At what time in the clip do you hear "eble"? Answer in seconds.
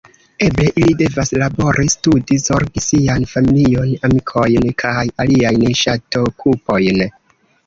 0.43-0.63